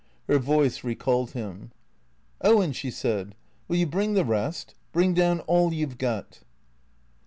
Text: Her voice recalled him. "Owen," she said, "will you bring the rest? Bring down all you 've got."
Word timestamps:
Her 0.27 0.39
voice 0.39 0.83
recalled 0.83 1.33
him. 1.33 1.69
"Owen," 2.41 2.71
she 2.71 2.89
said, 2.89 3.35
"will 3.67 3.75
you 3.75 3.85
bring 3.85 4.15
the 4.15 4.25
rest? 4.25 4.73
Bring 4.91 5.13
down 5.13 5.41
all 5.41 5.71
you 5.71 5.85
've 5.85 5.99
got." 5.99 6.39